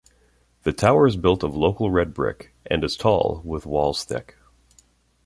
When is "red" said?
1.91-2.11